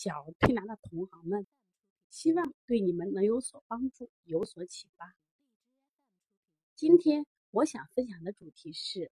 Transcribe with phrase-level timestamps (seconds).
[0.00, 1.44] 小儿推拿的同行们，
[2.08, 5.12] 希望对你们能有所帮助，有所启发。
[6.76, 9.10] 今天我想分享的主题是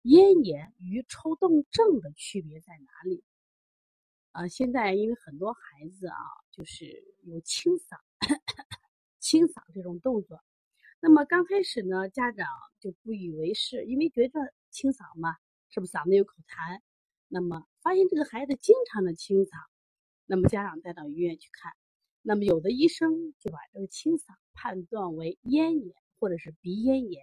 [0.00, 3.22] 咽炎与抽动症的区别在哪里？
[4.32, 5.60] 啊，现在因为很多孩
[5.90, 6.16] 子啊，
[6.50, 7.98] 就是有清嗓、
[9.20, 10.42] 清嗓这种动作，
[11.00, 12.48] 那么刚开始呢，家长
[12.80, 15.36] 就不以为是，因为觉得清嗓嘛，
[15.68, 16.80] 是不是嗓子有口痰？
[17.28, 19.66] 那么发现这个孩子经常的清嗓。
[20.26, 21.72] 那么家长带到医院去看，
[22.22, 27.22] 那么有的医生就把这个清嗓判断为咽炎或者是鼻咽炎，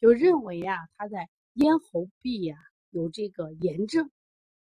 [0.00, 2.56] 就认为啊他在咽喉壁呀
[2.90, 4.10] 有这个炎症，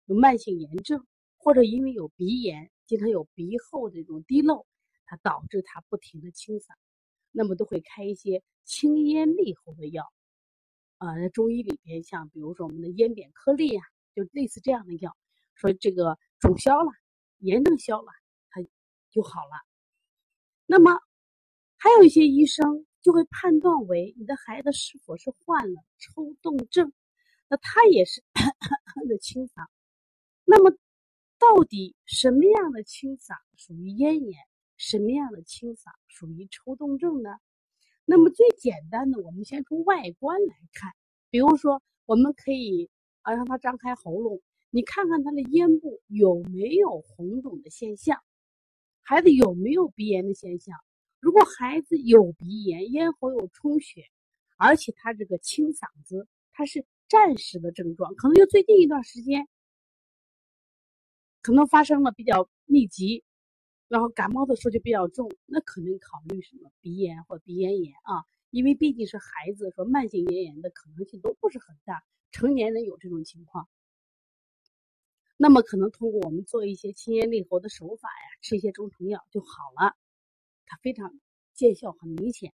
[0.07, 4.67] 有慢性炎症，或者因为有鼻炎，经常有鼻后这种滴漏，
[5.05, 6.75] 它导致他不停的清嗓，
[7.31, 10.13] 那么都会开一些清咽利喉的药，
[10.99, 13.85] 啊，在中医里边像比如说我们的咽扁颗粒啊，
[14.17, 15.17] 就类似这样的药，
[15.55, 16.91] 说这个肿消了。
[17.43, 18.12] 炎症消了，
[18.51, 18.62] 它
[19.11, 19.57] 就好了。
[20.67, 21.01] 那么，
[21.77, 26.93] 还有一些医生就会判断为你的孩子是否是患了抽动症，
[27.48, 28.23] 那他也是
[29.09, 29.67] 的清嗓。
[30.45, 30.70] 那么，
[31.39, 34.39] 到底什么样的清嗓属于咽炎，
[34.77, 37.31] 什么样的清嗓属于抽动症呢？
[38.05, 40.92] 那么最简单的，我们先从外观来看，
[41.29, 42.89] 比如说，我们可以
[43.23, 44.41] 啊让他张开喉咙。
[44.75, 48.23] 你看看他的咽部有没有红肿的现象，
[49.03, 50.75] 孩子有没有鼻炎的现象？
[51.21, 54.07] 如果孩子有鼻炎，咽喉有充血，
[54.57, 59.47] 而且他这个清嗓子，他是暂时的症状，可能就最近一段时间，
[61.43, 63.25] 可能发生了比较密集，
[63.89, 68.25] 然后感冒的时候就比较重，那可能考虑什么鼻炎或鼻咽炎啊？
[68.49, 73.69] 因为毕竟是孩子，说慢性咽炎的可能性都不是很大，成年人有这种情况。
[75.42, 79.97] 那么可能通过我们做一些清咽利喉的手法呀，吃一些中成药就好了，
[80.67, 81.19] 它非常
[81.53, 82.55] 见效很明显。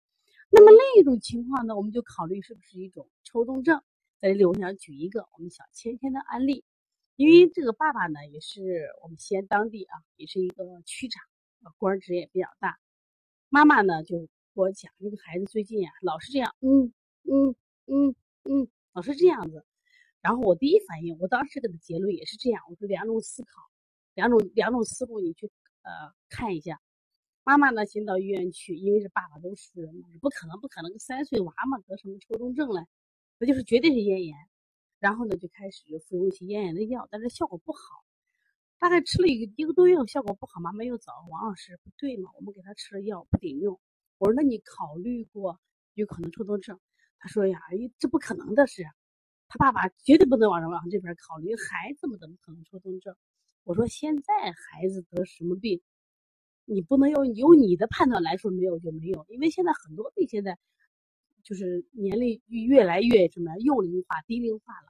[0.51, 3.81] 那么另一种情况呢，我们就考虑是不是一种抽动症。
[4.19, 6.65] 在这里我想举一个我们小芊芊的案例，
[7.15, 11.23] 因为这个爸爸呢也是我们西安当地啊，也是一个区长，
[11.79, 12.81] 官职也比较大。
[13.49, 16.93] 妈妈呢就给我讲，这个孩子最近啊老是这样，嗯
[17.31, 17.55] 嗯
[17.87, 19.65] 嗯嗯，老是这样子。
[20.23, 22.63] 然后我第一反应，我当时给的结论也是这样。
[22.71, 23.69] 我说两种思考，
[24.15, 25.51] 两种两种思路，你去
[25.83, 25.91] 呃
[26.31, 26.81] 看一下。
[27.43, 32.87] 妈妈呢先到医院去，因为是爸爸都是人嘛，不可能不可能三岁娃嘛得什么抽动症嘞？
[33.39, 34.37] 那就是绝对是咽炎。
[35.01, 37.81] 然后呢就开始服用一些咽炎的药，但是效果不好。
[38.79, 42.31] 大概吃了一个一个多月，效果不好，妈妈又找王老师，不对嘛？
[42.37, 43.81] 我们给他吃了药不顶用。
[44.19, 45.59] 我说那你考虑过
[45.95, 46.79] 有可能抽动症？
[47.19, 47.61] 他说呀，
[47.99, 48.85] 这不可能的事。
[49.53, 53.15] 他爸爸绝对不能往往这边考虑，孩子们怎么可能抽动症？
[53.65, 55.83] 我说现在孩子得什么病，
[56.65, 60.59] 你不能用由你的判断来说没有就没有，因为现在很多病现在
[61.43, 64.89] 就是年龄越来越什么幼龄化、低龄化了。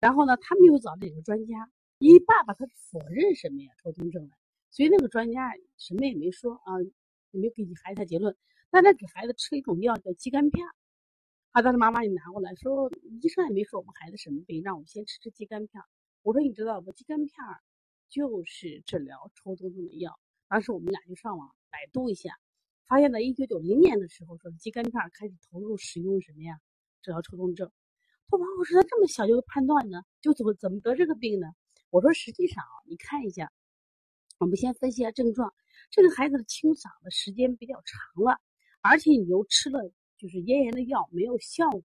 [0.00, 1.70] 然后呢，他们又找哪个专家？
[1.98, 4.34] 因为爸爸他否认什么呀抽动症的，
[4.72, 6.82] 所以那个专家什么也没说啊，
[7.30, 8.36] 也没给你孩子结论，
[8.70, 10.66] 但他给孩子吃了一种药叫鸡肝片。
[11.56, 15.82] 他当时妈妈就拿过来说，医生也没说我们孩子什么病，让我们先吃吃鸡肝片。
[16.20, 16.92] 我说你知道不？
[16.92, 17.32] 鸡肝片
[18.10, 20.20] 就是治疗抽动症的药。
[20.48, 22.34] 当时我们俩就上网百度一下，
[22.86, 26.60] 发现在一九九零年的时候，说鸡肝片开始投入使用什么呀？
[27.00, 27.72] 治疗抽动症。
[28.28, 31.46] 他王老师他这么小就会判断呢，就怎么怎么得这个病呢？
[31.88, 33.50] 我说实际上啊，你看一下，
[34.36, 35.54] 我们先分析一下症状。
[35.90, 38.42] 这个孩子的清嗓的时间比较长了，
[38.82, 39.90] 而且你又吃了。
[40.18, 41.82] 就是咽炎的药没有效果。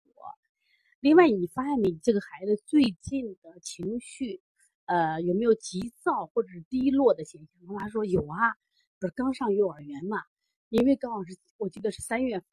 [1.00, 1.92] 另外，你发现没？
[2.02, 4.42] 这个孩子最近的情绪，
[4.84, 7.48] 呃，有没有急躁或者是低落的现象？
[7.62, 8.54] 妈妈说有啊，
[8.98, 10.18] 不是刚上幼儿园嘛？
[10.68, 12.46] 因为刚好是我记得是三月份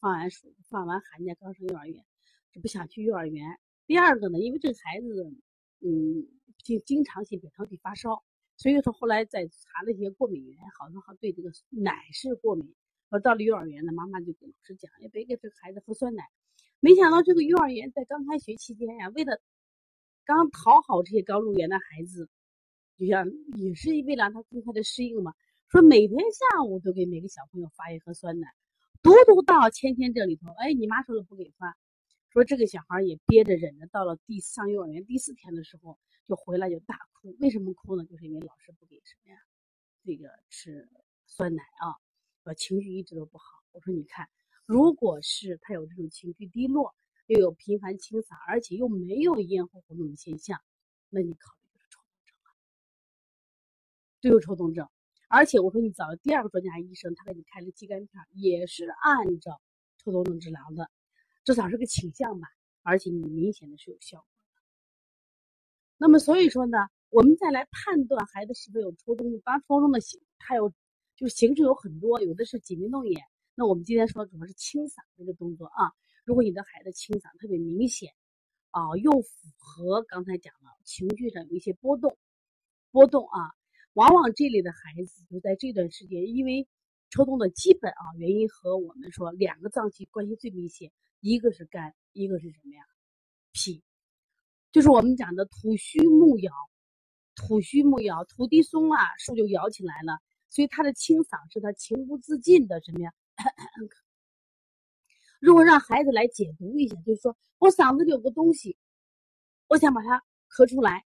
[0.00, 2.04] 放完暑放完寒假刚上幼儿园，
[2.52, 3.58] 就不想去幼儿园。
[3.86, 5.32] 第二个呢，因为这个孩子，
[5.80, 6.26] 嗯，
[6.64, 8.24] 经经常性扁桃体发烧，
[8.56, 12.74] 所以说后来在查了一些过敏源，好像还对这个奶是过敏。
[13.14, 16.24] 我到了幼儿园呢，妈妈就跟老师讲，也别给这个孩子喝酸奶。
[16.80, 19.40] 没想到这个幼儿园在刚开学期间呀，为了
[20.24, 22.28] 刚讨好这些刚入园的孩子，
[22.98, 23.24] 就像
[23.56, 25.32] 也是为了让他更快的适应嘛。
[25.68, 28.52] 说每天下午都给每个小朋友发一盒酸奶，
[29.00, 31.78] 独独到芊芊这里头，哎，你妈说了不给发，
[32.30, 38.04] 说这个小孩也憋着忍着，到了第上幼儿园第四天的时候就回来就大哭，为什么哭呢？
[38.06, 39.38] 就是因为老师不给什么呀，
[40.02, 40.88] 这个吃
[41.28, 41.94] 酸奶啊，
[42.44, 43.44] 呃，情绪一直都不好。
[43.72, 44.28] 我说你看，
[44.66, 46.94] 如果是他有这种情绪低落，
[47.26, 50.60] 又有频繁清嗓，而且又没有咽喉活动的现象，
[51.08, 52.52] 那你考虑就是抽动症了，
[54.20, 54.88] 都有抽动症。
[55.28, 59.60] 而且我说你找了第二个专家医生，他给你开了肌酐片，也是按照
[59.98, 60.90] 抽动症治疗的，
[61.44, 62.46] 至少是个倾向吧。
[62.82, 64.62] 而且你明显的是有效果的。
[65.96, 66.76] 那么所以说呢，
[67.08, 69.40] 我们再来判断孩子是否有抽动。
[69.40, 69.98] 当，抽动的
[70.38, 70.70] 他有
[71.16, 73.22] 就形式有很多，有的是紧闭动眼。
[73.54, 75.92] 那我们今天说主要是清嗓这个动作啊。
[76.24, 78.10] 如果你的孩子清嗓特别明显
[78.70, 82.16] 啊，又符合刚才讲了情绪上有一些波动，
[82.90, 83.50] 波动啊。
[83.92, 86.66] 往往这类的孩子就在这段时间，因为
[87.10, 90.90] 抽动的基本啊原因和我们说两个脏器关系最密切，
[91.20, 92.82] 一个是肝，一个是什么呀？
[93.52, 93.84] 脾，
[94.72, 96.52] 就是我们讲的土虚木摇，
[97.36, 100.18] 土虚木摇，土地松啊，树就摇起来了。
[100.54, 103.12] 所以他的清嗓是他情不自禁的什么呀？
[105.40, 108.76] 如果让孩子来解读一下，就是说我嗓子里有个东西，
[109.66, 111.04] 我想把它咳出来。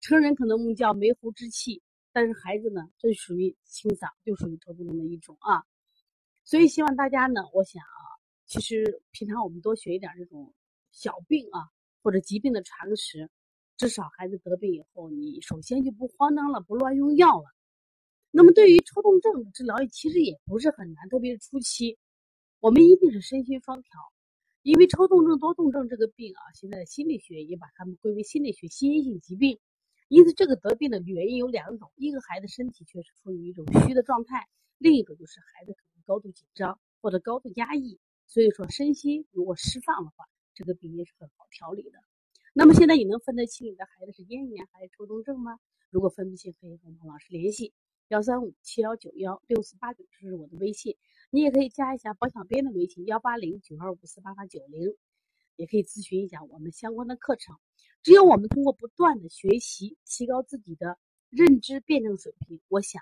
[0.00, 5.62] 成人可能我们叫梅胡之气，但是孩子呢，这属于清嗓，就属于抽动症的一种啊。
[6.44, 8.16] 所以希望大家呢，我想啊，
[8.46, 10.54] 其实平常我们多学一点这种
[10.92, 11.68] 小病啊
[12.02, 13.30] 或者疾病的常识，
[13.80, 17.46] 至少孩子得病以后，你首先就不慌张了，不乱用药了。
[18.30, 21.96] 那么对于抽动症的治疗，其实也不是很难，特别是初期，
[22.60, 23.90] 我们一定是身心双调。
[24.60, 29.58] 因为抽动症、多动症这个病啊，现在心理学也把它们归为心理学心因性疾病。
[30.08, 34.46] 因此，这个得病的原因有两种：一个孩子身体确实处于一种虚的状态，
[34.76, 37.98] 另一个就是孩子可能高度紧张或者高度压抑。
[38.26, 41.98] 所以说，身心如果释放的话，这个病也是很好调理的。
[42.52, 45.58] 那么现在你能分得清你的孩子是咽炎还是抽动症吗？
[45.88, 47.72] 如果分不清，可以和王老师联系
[48.08, 50.96] 幺三五七幺九幺六四八九，这是我的微信。
[51.30, 54.96] 你也可以加一下保小编的微信幺八零九二五四八八九零，
[55.54, 57.56] 也可以咨询一下我们相关的课程。
[58.02, 60.98] 只有我们通过不断的学习，提高自己的
[61.28, 63.00] 认知辩证水平，我想，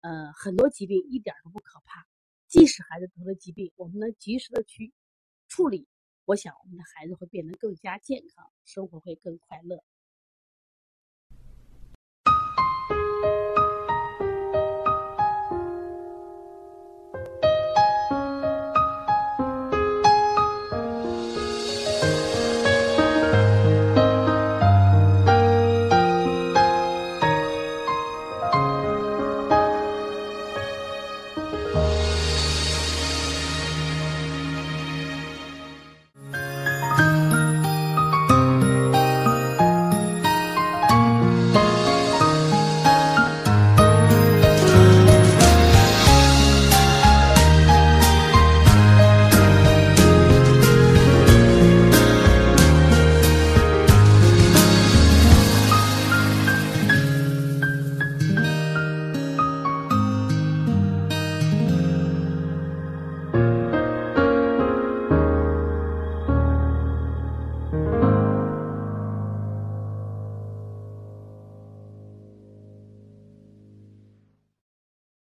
[0.00, 2.06] 呃，很多疾病一点都不可怕。
[2.48, 4.92] 即使孩子得了疾病，我们能及时的去
[5.48, 5.86] 处理，
[6.26, 9.84] 我想我们的孩子会变得更加健康，生活会更快乐。